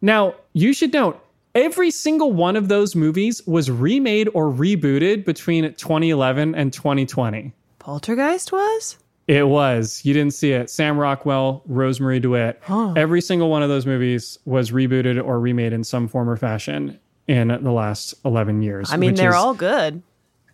[0.00, 1.20] Now, you should note,
[1.54, 7.52] every single one of those movies was remade or rebooted between 2011 and 2020.
[7.78, 8.98] Poltergeist was?
[9.26, 10.00] It was.
[10.04, 10.70] You didn't see it.
[10.70, 12.60] Sam Rockwell, Rosemarie DeWitt.
[12.62, 12.94] Huh.
[12.96, 16.98] Every single one of those movies was rebooted or remade in some form or fashion
[17.26, 18.90] in the last 11 years.
[18.90, 20.02] I mean, they're is- all good.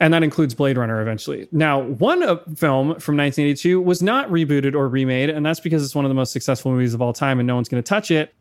[0.00, 1.46] and that includes Blade Runner eventually.
[1.52, 2.20] Now, one
[2.57, 6.16] film from 1982 was not rebooted or remade, and that's because it's one of the
[6.16, 8.35] most successful movies of all time and no one's going to touch it.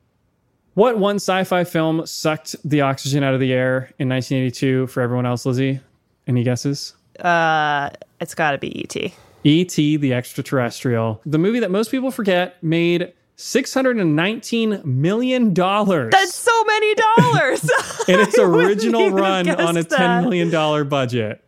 [0.74, 5.02] What one sci fi film sucked the oxygen out of the air in 1982 for
[5.02, 5.80] everyone else, Lizzie?
[6.26, 6.96] Any guesses?
[7.20, 9.14] Uh, it's got to be E.T.
[9.44, 9.98] E.T.
[9.98, 11.22] the Extraterrestrial.
[11.26, 17.64] The movie that most people forget made $619 million That's so many dollars.
[18.08, 20.24] in its original run on a guessed that.
[20.24, 21.43] $10 million budget.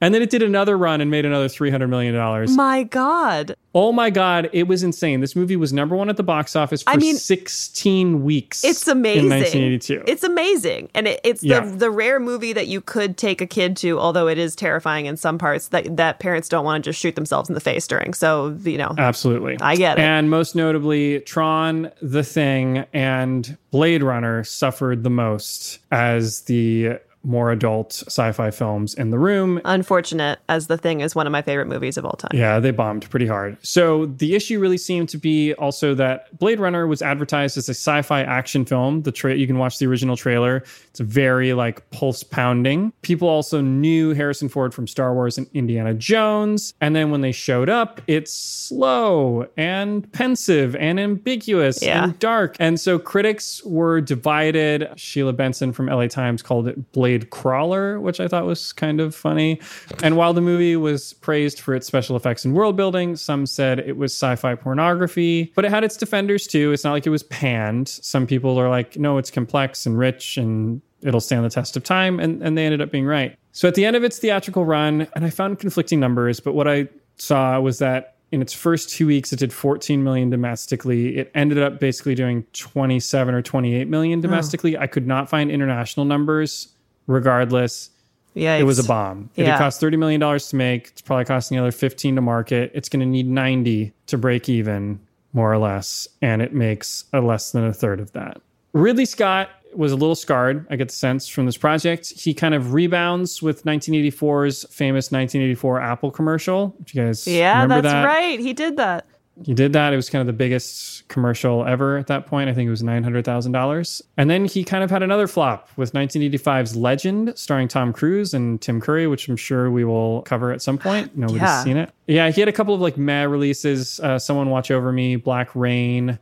[0.00, 2.16] And then it did another run and made another $300 million.
[2.56, 3.54] My God.
[3.74, 5.20] Oh my God, it was insane.
[5.20, 8.64] This movie was number one at the box office for I mean, 16 weeks.
[8.64, 9.24] It's amazing.
[9.24, 10.04] In 1982.
[10.08, 10.88] It's amazing.
[10.94, 11.60] And it, it's Yeah.
[11.60, 15.06] the the rare movie that you could take a kid to, although it is terrifying
[15.06, 17.86] in some parts that, that parents don't want to just shoot themselves in the face
[17.86, 18.14] during.
[18.14, 19.56] So, you know, Absolutely.
[19.60, 20.02] I get it.
[20.02, 27.50] And most notably, Tron, The Thing, and Blade Runner suffered the most as the more
[27.50, 29.60] adult sci-fi films in the room.
[29.64, 32.30] Unfortunate, as The Thing is one of my favorite movies of all time.
[32.32, 33.58] Yeah, they bombed pretty hard.
[33.62, 37.74] So the issue really seemed to be also that Blade Runner was advertised as a
[37.74, 39.02] sci-fi action film.
[39.02, 40.64] The tra- you can watch the original trailer.
[40.88, 42.92] It's very like pulse pounding.
[43.02, 47.32] People also knew Harrison Ford from Star Wars and Indiana Jones, and then when they
[47.32, 52.04] showed up, it's slow and pensive and ambiguous Yeah.
[52.04, 52.56] and dark.
[52.58, 54.88] And so critics were divided.
[54.96, 59.14] Sheila Benson from LA Times called it Blade Crawler, which I thought was kind of
[59.14, 59.60] funny.
[60.02, 63.80] And while the movie was praised for its special effects and world building, some said
[63.80, 66.72] it was sci fi pornography, but it had its defenders too.
[66.72, 67.88] It's not like it was panned.
[67.88, 71.84] Some people are like, no, it's complex and rich and it'll stand the test of
[71.84, 72.20] time.
[72.20, 73.36] And, and they ended up being right.
[73.52, 76.68] So at the end of its theatrical run, and I found conflicting numbers, but what
[76.68, 81.18] I saw was that in its first two weeks, it did 14 million domestically.
[81.18, 84.22] It ended up basically doing 27 or 28 million oh.
[84.22, 84.78] domestically.
[84.78, 86.68] I could not find international numbers.
[87.10, 87.90] Regardless,
[88.34, 89.28] Yeah, it was a bomb.
[89.36, 89.58] It Yeah.
[89.58, 90.88] cost 30 million dollars to make.
[90.88, 92.70] It's probably costing another 15 to market.
[92.74, 95.00] It's going to need 90 to break even,
[95.32, 98.40] more or less, and it makes a less than a third of that.
[98.72, 102.10] Ridley Scott was a little scarred, I get the sense from this project.
[102.16, 106.74] He kind of rebounds with 1984's famous 1984 Apple commercial.
[106.84, 108.04] Do you guys Yeah, that's that?
[108.04, 108.38] right.
[108.40, 109.06] He did that.
[109.44, 109.92] He did that.
[109.92, 112.50] It was kind of the biggest commercial ever at that point.
[112.50, 114.02] I think it was $900,000.
[114.16, 118.60] And then he kind of had another flop with 1985's Legend, starring Tom Cruise and
[118.60, 121.16] Tim Curry, which I'm sure we will cover at some point.
[121.16, 121.64] Nobody's Yeah.
[121.64, 121.90] seen it.
[122.06, 125.54] Yeah, he had a couple of like meh releases uh, Someone Watch Over Me, Black
[125.54, 126.18] Rain,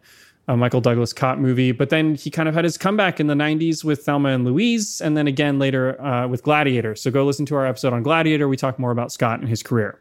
[0.46, 1.72] a Michael Douglas cop movie.
[1.72, 5.00] But then he kind of had his comeback in the 90s with Thelma and Louise,
[5.00, 6.94] and then again later uh, with Gladiator.
[6.96, 8.48] So go listen to our episode on Gladiator.
[8.48, 10.00] We talk more about Scott and his career.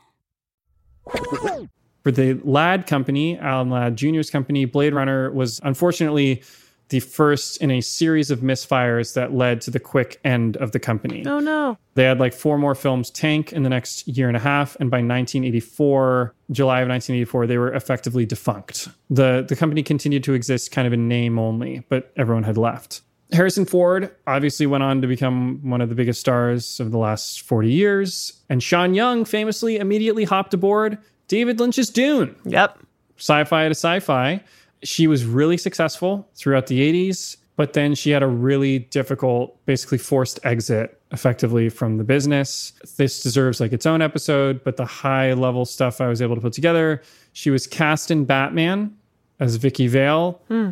[2.03, 6.43] For the Ladd company, Alan Ladd Jr.'s company, Blade Runner was unfortunately
[6.91, 10.79] the first in a series of misfires that led to the quick end of the
[10.79, 11.23] company.
[11.25, 11.77] Oh no.
[11.93, 14.91] They had like four more films tank in the next year and a half, and
[14.91, 18.89] by 1984, July of 1984, they were effectively defunct.
[19.09, 23.01] the The company continued to exist kind of in name only, but everyone had left.
[23.31, 27.41] Harrison Ford obviously went on to become one of the biggest stars of the last
[27.41, 32.35] 40 years, and Sean Young famously immediately hopped aboard David Lynch's Dune.
[32.43, 32.79] Yep.
[33.17, 34.43] Sci-fi to sci-fi.
[34.83, 39.97] She was really successful throughout the 80s, but then she had a really difficult, basically
[39.97, 42.73] forced exit effectively from the business.
[42.97, 46.41] This deserves like its own episode, but the high level stuff I was able to
[46.41, 47.01] put together,
[47.33, 48.95] she was cast in Batman
[49.39, 50.41] as Vicki Vale.
[50.47, 50.71] Hmm.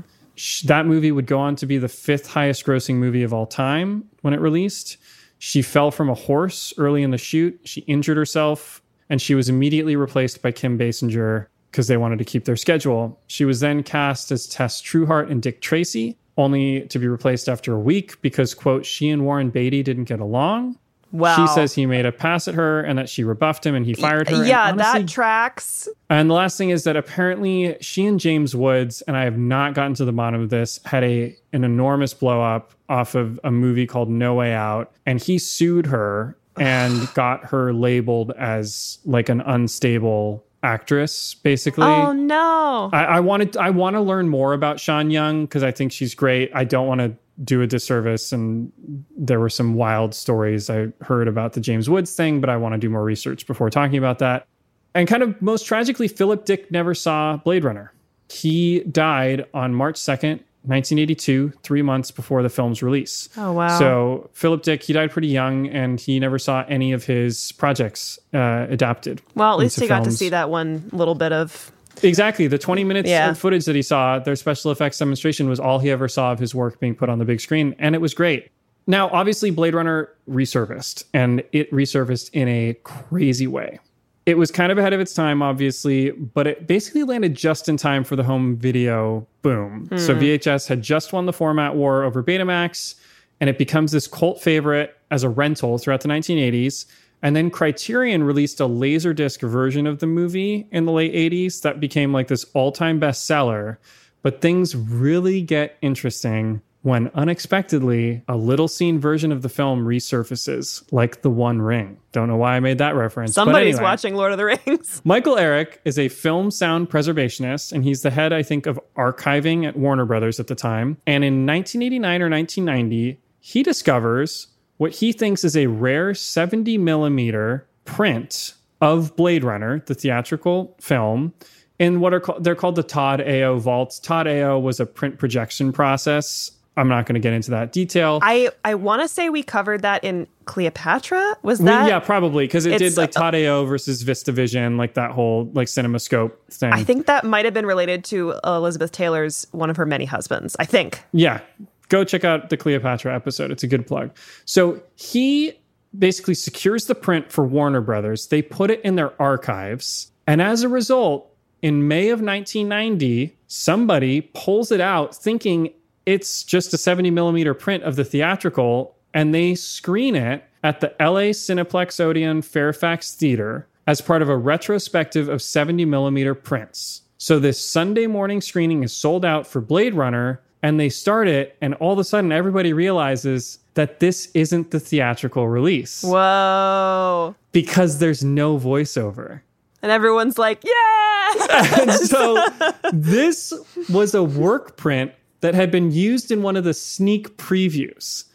[0.66, 4.06] That movie would go on to be the fifth highest grossing movie of all time
[4.22, 4.98] when it released.
[5.38, 7.60] She fell from a horse early in the shoot.
[7.64, 12.26] She injured herself and she was immediately replaced by Kim Basinger because they wanted to
[12.26, 13.20] keep their schedule.
[13.28, 17.74] She was then cast as Tess Trueheart and Dick Tracy, only to be replaced after
[17.74, 20.78] a week because, quote, she and Warren Beatty didn't get along.
[21.12, 21.36] Wow.
[21.36, 23.94] She says he made a pass at her and that she rebuffed him and he
[23.94, 24.46] fired her.
[24.46, 25.88] Yeah, honestly, that tracks.
[26.10, 29.74] and the last thing is that apparently she and James Woods, and I have not
[29.74, 33.52] gotten to the bottom of this, had a an enormous blow up off of a
[33.52, 39.30] movie called No Way Out, and he sued her and got her labeled as like
[39.30, 41.86] an unstable actress, basically.
[41.86, 42.90] Oh no.
[42.94, 46.14] I, I wanted I want to learn more about Sean Young because I think she's
[46.14, 46.52] great.
[46.54, 48.72] I don't want to do a disservice, and
[49.18, 52.74] there were some wild stories I heard about the James Woods thing, but I want
[52.74, 54.48] to do more research before talking about that.
[54.96, 57.94] And kind of most tragically, Philip Dick never saw Blade Runner.
[58.30, 63.30] He died on March second, 1982, three months before the film's release.
[63.38, 63.80] Oh, wow.
[63.80, 68.20] So Philip Dick, he died pretty young, and he never saw any of his projects
[68.34, 69.22] uh, adapted.
[69.36, 71.72] Well, at least he got to see that one little bit of
[72.04, 72.48] Exactly.
[72.48, 73.30] The 20 minutes Yeah.
[73.32, 76.40] of footage that he saw, their special effects demonstration was all he ever saw of
[76.40, 78.50] his work being put on the big screen, and it was great.
[78.88, 83.80] Now, obviously, Blade Runner resurfaced, and it resurfaced in a crazy way.
[84.26, 87.78] It was kind of ahead of its time, obviously, but it basically landed just in
[87.78, 89.90] time for the home video boom.
[89.96, 90.20] So Hmm.
[90.20, 92.96] VHS had just won the format war over Betamax,
[93.42, 96.86] and it becomes this cult favorite as a rental throughout the 1980s.
[97.22, 101.80] And then Criterion released a Laserdisc version of the movie in the late 80s that
[101.80, 103.78] became like this all time bestseller.
[104.22, 110.84] But things really get interesting when unexpectedly a little scene version of the film resurfaces,
[110.94, 111.98] like The One Ring.
[112.14, 113.34] Don't know why I made that reference.
[113.34, 113.84] Somebody's anyway.
[113.84, 115.02] watching Lord of the Rings.
[115.06, 119.68] Michael Arick is a film sound preservationist, and he's the head, I think, of archiving
[119.68, 120.98] at Warner Brothers at the time.
[121.06, 124.48] And in 1989 or 1990, he discovers
[124.80, 131.34] what he thinks is a rare 70 millimeter print of Blade Runner, the theatrical film,
[131.78, 134.00] in what are called they're called the Todd AO vaults.
[134.00, 136.52] Todd AO was a print projection process.
[136.78, 138.20] I'm not going to get into that detail.
[138.22, 141.36] I I want to say we covered that in Cleopatra.
[141.44, 141.90] Was We- that?
[141.90, 146.32] yeah, probably because it did like Todd AO versus VistaVision, like that whole like CinemaScope
[146.52, 146.72] thing.
[146.72, 150.56] I think that might have been related to Elizabeth Taylor's one of her many husbands.
[150.58, 151.04] I think.
[151.12, 151.42] Yeah.
[151.90, 153.52] Go check out the Cleopatra episode.
[153.52, 154.16] It's a good plug.
[154.46, 155.54] So he
[155.98, 158.28] basically secures the print for Warner Brothers.
[158.28, 160.12] They put it in their archives.
[160.28, 165.74] And as a result, in May of 1990, somebody pulls it out thinking
[166.06, 170.94] it's just a 70 millimeter print of the theatrical, and they screen it at the
[171.00, 177.02] LA Cineplex Odeon Fairfax Theater as part of a retrospective of 70 millimeter prints.
[177.18, 181.58] So this Sunday morning screening is sold out for Blade Runner, and they start it,
[181.62, 187.36] and all of a sudden everybody realizes that this isn't the theatrical release Whoa!
[187.52, 189.42] because there's no voiceover.
[189.82, 191.80] And everyone's like, yeah.
[191.80, 192.46] and so
[192.92, 193.54] this
[193.90, 198.26] was a work print that had been used in one of the sneak previews.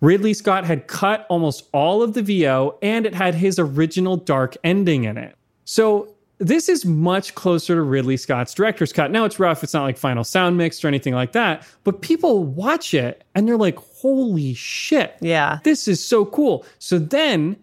[0.00, 4.56] Ridley Scott had cut almost all of the VO and it had his original dark
[4.64, 5.36] ending in it.
[5.64, 9.10] So this is much closer to Ridley Scott's director's cut.
[9.10, 12.44] Now it's rough, it's not like final sound mixed or anything like that, but people
[12.44, 15.16] watch it and they're like, holy shit.
[15.20, 15.60] Yeah.
[15.64, 16.64] This is so cool.
[16.78, 17.56] So then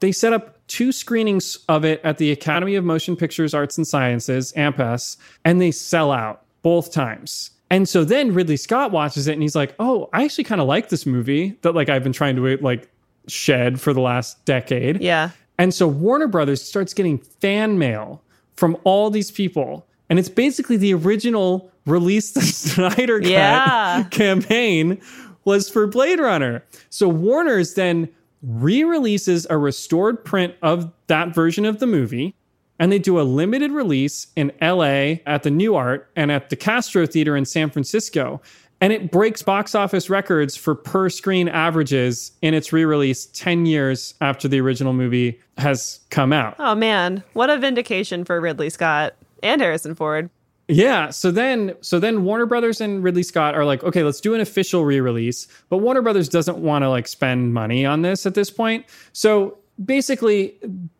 [0.00, 3.86] they set up two screenings of it at the Academy of Motion Pictures Arts and
[3.86, 7.50] Sciences, AMPAS, and they sell out both times.
[7.70, 10.66] And so then Ridley Scott watches it and he's like, "Oh, I actually kind of
[10.66, 12.88] like this movie that like I've been trying to like
[13.26, 15.30] shed for the last decade." Yeah.
[15.58, 18.22] And so Warner Brothers starts getting fan mail
[18.56, 19.86] from all these people.
[20.08, 24.04] And it's basically the original release the Snyder Cut Yeah.
[24.10, 25.00] campaign
[25.44, 26.62] was for Blade Runner.
[26.90, 28.08] So Warner's then
[28.42, 32.34] re-releases a restored print of that version of the movie
[32.78, 37.06] and they do a limited release in LA at the Nuart and at the Castro
[37.06, 38.40] Theater in San Francisco.
[38.80, 43.66] And it breaks box office records for per screen averages in its re release 10
[43.66, 46.54] years after the original movie has come out.
[46.58, 50.30] Oh man, what a vindication for Ridley Scott and Harrison Ford.
[50.68, 51.10] Yeah.
[51.10, 54.40] So then, so then Warner Brothers and Ridley Scott are like, okay, let's do an
[54.40, 55.48] official re-release.
[55.70, 58.84] But Warner Brothers doesn't want to like spend money on this at this point.
[59.14, 60.54] So basically,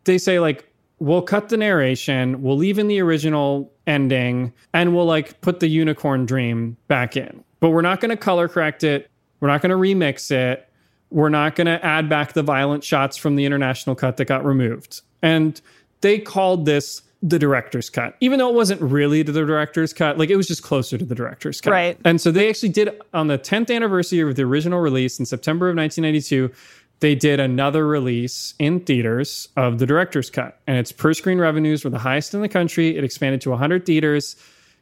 [0.04, 0.64] they say like,
[1.00, 5.68] we'll cut the narration, we'll leave in the original ending, and we'll like put the
[5.68, 7.44] unicorn dream back in.
[7.60, 9.10] But we're not going to color correct it.
[9.40, 10.68] We're not going to remix it.
[11.10, 14.44] We're not going to add back the violent shots from the international cut that got
[14.44, 15.00] removed.
[15.22, 15.60] And
[16.00, 20.18] they called this the director's cut, even though it wasn't really the director's cut.
[20.18, 21.72] Like it was just closer to the director's cut.
[21.72, 21.98] Right.
[22.04, 25.68] And so they actually did on the 10th anniversary of the original release in September
[25.68, 26.54] of 1992.
[27.00, 31.84] They did another release in theaters of the director's cut, and its per screen revenues
[31.84, 32.96] were the highest in the country.
[32.96, 34.36] It expanded to 100 theaters.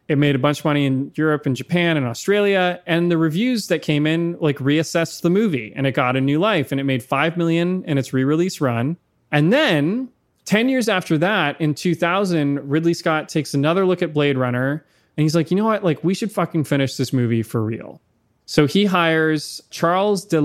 [0.09, 2.81] It made a bunch of money in Europe and Japan and Australia.
[2.87, 6.39] And the reviews that came in like reassessed the movie and it got a new
[6.39, 8.97] life and it made 5 million in its re-release run.
[9.33, 10.09] And then
[10.45, 14.85] 10 years after that, in 2000, Ridley Scott takes another look at Blade Runner
[15.17, 15.83] and he's like, you know what?
[15.83, 18.01] Like, we should fucking finish this movie for real.
[18.45, 20.37] So he hires Charles de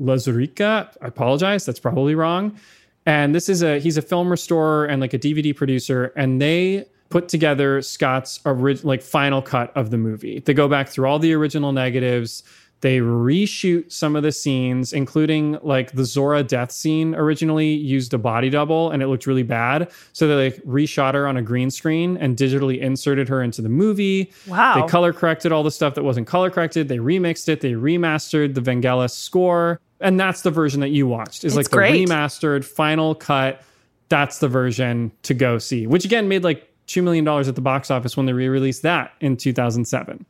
[0.00, 0.94] Lauzirika.
[1.00, 2.58] I apologize, that's probably wrong.
[3.06, 6.84] And this is a he's a film restorer and like a DVD producer, and they
[7.10, 10.40] put together Scott's orig- like final cut of the movie.
[10.40, 12.42] They go back through all the original negatives.
[12.80, 18.18] They reshoot some of the scenes, including like the Zhora death scene originally used a
[18.18, 19.90] body double and it looked really bad.
[20.12, 23.68] So they like reshot her on a green screen and digitally inserted her into the
[23.68, 24.32] movie.
[24.46, 24.80] Wow.
[24.80, 26.86] They color corrected all the stuff that wasn't color corrected.
[26.86, 27.62] They remixed it.
[27.62, 29.80] They remastered the Vangelis score.
[30.00, 31.42] And that's the version that you watched.
[31.42, 32.06] Is It's like the great.
[32.08, 33.60] remastered final cut.
[34.08, 37.90] That's the version to go see, which again made like $2 million at the box
[37.90, 40.24] office when they re released that in 2007.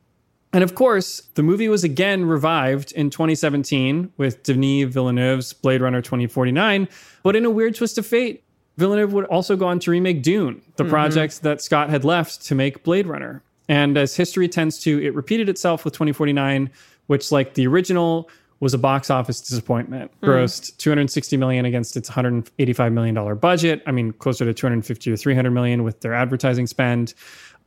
[0.51, 6.01] And of course, the movie was again revived in 2017 with Denis Villeneuve's Blade Runner
[6.01, 6.87] 2049.
[7.23, 8.43] But in a weird twist of fate,
[8.77, 10.89] Villeneuve would also go on to remake Dune, the Mhm.
[10.89, 13.43] project that Scott had left to make Blade Runner.
[13.67, 16.71] And as history tends to, it repeated itself with 2049,
[17.07, 18.29] which, like the original,
[18.59, 20.11] was a box office disappointment.
[20.21, 20.29] Mm.
[20.29, 23.81] Grossed 260 million against its 185 million dollar budget.
[23.85, 27.13] I mean, closer to 250 or 300 million with their advertising spend.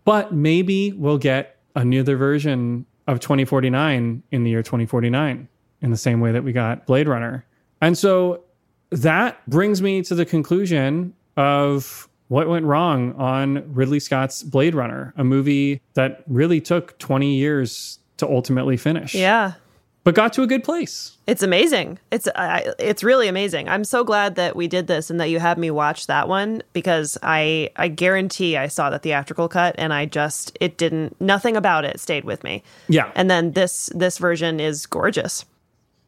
[0.04, 5.48] But maybe we'll get another version of 2049 in the year 2049
[5.80, 7.44] in the same way that we got Blade Runner.
[7.80, 8.44] And so
[8.90, 15.12] that brings me to the conclusion of what went wrong on Ridley Scott's Blade Runner,
[15.16, 19.14] a movie that really took 20 years to ultimately finish.
[19.14, 19.54] Yeah.
[20.04, 21.16] But got to a good place.
[21.28, 22.00] It's amazing.
[22.10, 23.68] It's I, it's really amazing.
[23.68, 26.62] I'm so glad that we did this and that you had me watch that one
[26.72, 31.56] because I I guarantee I saw the theatrical cut and I just it didn't nothing
[31.56, 32.64] about it stayed with me.
[32.88, 33.12] Yeah.
[33.14, 35.44] And then this this version is gorgeous.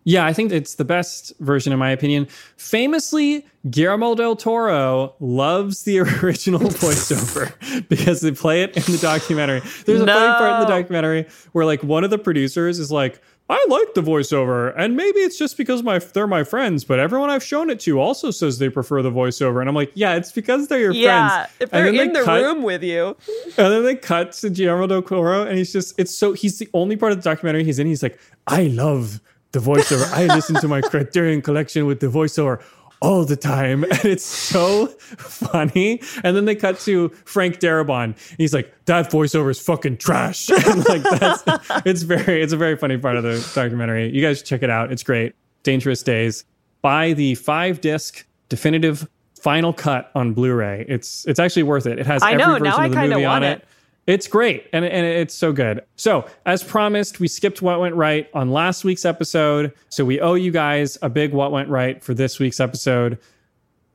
[0.07, 2.27] Yeah, I think it's the best version in my opinion.
[2.59, 9.61] Famously, Guillermo del Toro loves the original voiceover because they play it in the documentary.
[9.87, 13.23] There's a funny part in the documentary where like one of the producers is like,
[13.51, 17.29] I like the voiceover, and maybe it's just because my they're my friends, but everyone
[17.29, 20.33] I've shown it to also says they prefer the voiceover, and I'm like, yeah, it's
[20.33, 21.53] because they're your yeah, friends.
[21.61, 23.15] if they're then they in the cut- room with you.
[23.59, 26.71] and then they cut to Guillermo del Toro, and he's just, it's so, he's the
[26.73, 27.87] only part of the documentary he's in.
[27.87, 29.21] He's like, I love
[29.53, 30.11] the voiceover.
[30.13, 32.63] I listen to my Criterion collection with the voiceover
[33.05, 33.85] all the time.
[33.95, 34.87] And it's so
[35.19, 36.01] funny.
[36.25, 38.17] And then they cut to Frank Darabont.
[38.39, 40.51] He's like, that voiceover is fucking trash.
[40.67, 41.45] And like, that's,
[41.87, 44.11] it's very, it's a very funny part of the documentary.
[44.11, 44.91] You guys check it out.
[44.91, 45.35] It's great.
[45.63, 46.45] Dangerous Days.
[46.83, 49.09] Buy the five disc definitive
[49.41, 50.87] final cut on Blu-ray.
[50.89, 51.99] It's it's actually worth it.
[51.99, 53.59] It has I every know, version of the movie on it.
[53.59, 53.69] it.
[54.07, 55.83] It's great and, and it's so good.
[55.97, 59.73] So, as promised, we skipped what went right on last week's episode.
[59.89, 63.19] So, we owe you guys a big what went right for this week's episode.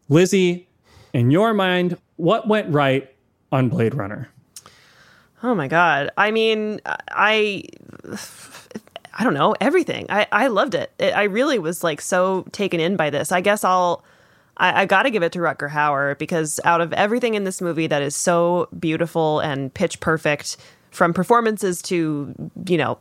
[0.07, 0.67] Lizzie,
[1.13, 3.13] in your mind, what went right
[3.51, 4.29] on Blade Runner?
[5.41, 6.11] Oh my god.
[6.17, 6.81] I mean,
[7.11, 7.63] I
[9.13, 10.05] I don't know, everything.
[10.09, 10.91] I I loved it.
[10.99, 13.31] it I really was like so taken in by this.
[13.31, 14.03] I guess I'll
[14.59, 17.61] I, I got to give it to Rutger Hauer because out of everything in this
[17.61, 20.57] movie that is so beautiful and pitch perfect,
[20.91, 22.33] from performances to
[22.67, 22.97] you know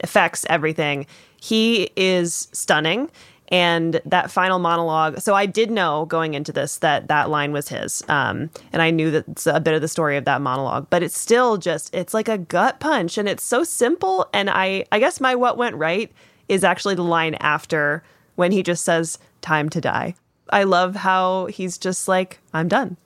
[0.00, 1.06] effects, everything,
[1.40, 3.10] he is stunning.
[3.48, 5.20] And that final monologue.
[5.20, 8.90] So I did know going into this that that line was his, um, and I
[8.90, 10.88] knew that it's a bit of the story of that monologue.
[10.90, 14.28] But it's still just it's like a gut punch, and it's so simple.
[14.32, 16.10] And I I guess my what went right
[16.48, 18.02] is actually the line after
[18.34, 20.16] when he just says "time to die."
[20.50, 22.96] I love how he's just like I'm done.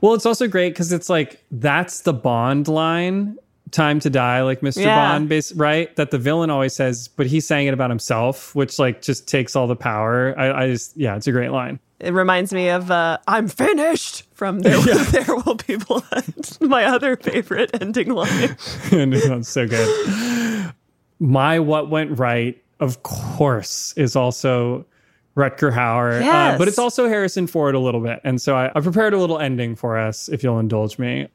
[0.00, 3.36] Well, it's also great because it's like that's the Bond line,
[3.70, 4.82] "Time to die," like Mr.
[4.82, 5.12] Yeah.
[5.12, 5.94] Bond, base, right?
[5.96, 9.54] That the villain always says, but he's saying it about himself, which like just takes
[9.54, 10.34] all the power.
[10.38, 11.78] I, I just, yeah, it's a great line.
[12.00, 14.80] It reminds me of uh, "I'm finished" from "There,
[15.10, 16.24] there Will Be Blood,"
[16.60, 18.56] my other favorite ending line.
[18.92, 20.72] and it's so good.
[21.18, 24.86] My what went right, of course, is also
[25.36, 26.20] Rutger Hauer,
[26.54, 28.20] uh, but it's also Harrison Ford a little bit.
[28.24, 31.28] And so I, I prepared a little ending for us, if you'll indulge me.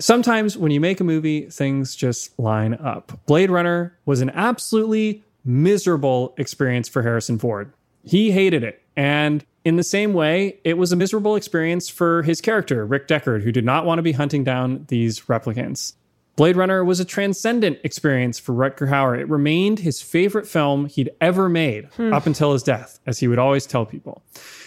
[0.00, 3.18] Sometimes when you make a movie, things just line up.
[3.26, 7.72] Blade Runner was an absolutely miserable experience for Harrison Ford.
[8.02, 8.82] He hated it.
[8.96, 13.42] And in the same way, it was a miserable experience for his character, Rick Deckard,
[13.42, 15.94] who did not want to be hunting down these replicants.
[16.36, 19.16] Blade Runner was a transcendent experience for Rutger Hauer.
[19.18, 22.12] It remained his favorite film he'd ever made Hmm.
[22.12, 24.22] up until his death, as he would always tell people.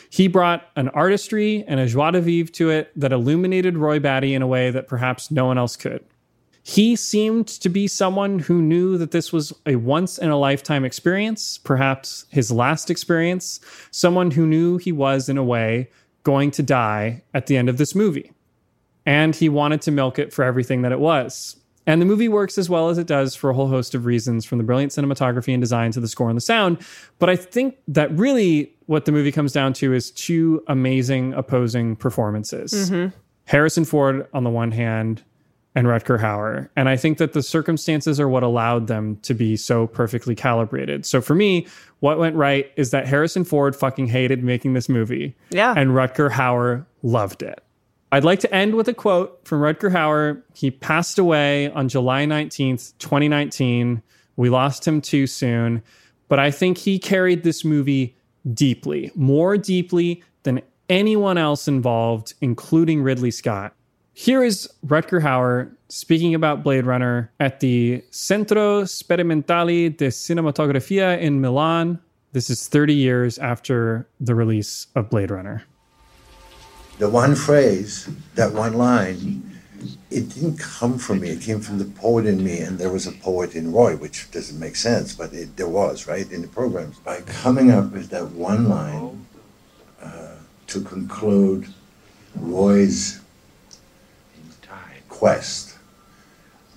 [0.10, 4.34] He brought an artistry and a joie de vivre to it that illuminated Roy Batty
[4.34, 6.02] in a way that perhaps no one else could.
[6.64, 10.86] He seemed to be someone who knew that this was a once in a lifetime
[10.86, 13.60] experience, perhaps his last experience,
[13.92, 15.90] someone who knew he was, in a way,
[16.24, 18.32] going to die at the end of this movie.
[19.08, 21.56] And he wanted to milk it for everything that it was.
[21.88, 24.44] And the movie works as well as it does for a whole host of reasons,
[24.44, 26.80] from the brilliant cinematography and design to the score and the sound.
[27.18, 31.96] But I think that really what the movie comes down to is two amazing opposing
[31.96, 32.92] performances.
[32.92, 33.14] Mhm.
[33.46, 35.24] Harrison Ford on the one hand
[35.74, 36.68] and Rutger Hauer.
[36.76, 41.06] And I think that the circumstances are what allowed them to be so perfectly calibrated.
[41.06, 41.68] So for me,
[42.02, 45.36] what went right is that Harrison Ford fucking hated making this movie.
[45.52, 45.74] Yeah.
[45.78, 47.64] And Rutger Hauer loved it.
[48.12, 50.42] I'd like to end with a quote from Rutger Hauer.
[50.54, 54.02] He passed away on July 19th, 2019.
[54.38, 55.84] We lost him too soon,
[56.30, 58.16] but I think he carried this movie
[58.54, 63.74] deeply, more deeply than anyone else involved, including Ridley Scott.
[64.14, 71.42] Here is Rutger Hauer speaking about Blade Runner at the Centro Sperimentale di Cinematografia in
[71.42, 72.00] Milan.
[72.32, 75.64] This is 30 years after the release of Blade Runner.
[76.98, 79.44] The one phrase, that one line,
[80.10, 81.30] it didn't come from me.
[81.30, 84.32] It came from the poet in me, and there was a poet in Roy, which
[84.32, 86.98] doesn't make sense, but it, there was, right, in the programs.
[87.00, 89.26] By coming up with that one line
[90.02, 90.36] uh,
[90.68, 91.68] to conclude
[92.36, 93.22] Roy's
[95.08, 95.76] quest,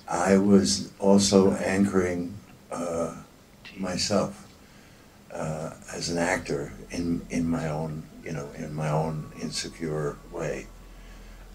[0.08, 2.34] I was also anchoring
[2.70, 3.14] uh,
[3.76, 4.46] myself
[5.32, 10.66] uh, as an actor in in my own, you know, in my own insecure way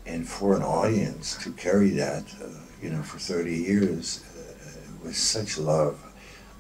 [0.06, 2.48] and for an audience to carry that, uh,
[2.82, 6.00] you know, for 30 years uh, with such love,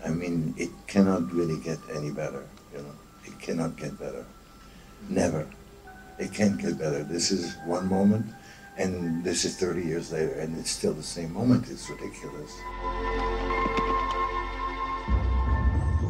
[0.04, 2.92] I mean, it cannot really get any better, you know.
[3.26, 4.26] It cannot get better.
[5.10, 5.48] Never.
[6.18, 7.04] It can't get better.
[7.04, 8.26] This is one moment,
[8.78, 11.70] and this is 30 years later, and it's still the same moment.
[11.70, 12.52] It's ridiculous.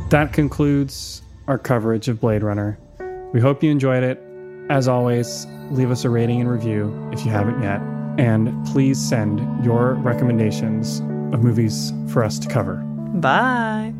[0.10, 2.78] That concludes our coverage of Blade Runner.
[3.34, 4.22] We hope you enjoyed it.
[4.70, 7.82] As always, leave us a rating and review if you haven't yet.
[8.18, 11.00] And please send your recommendations
[11.34, 12.76] of movies for us to cover.
[13.16, 13.94] Bye.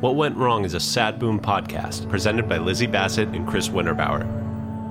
[0.00, 4.26] What Went Wrong is a Sad Boom podcast presented by Lizzie Bassett and Chris Winterbauer.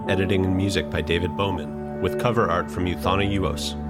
[0.08, 3.89] Editing and music by David Bowman, with cover art from Euthana Uos.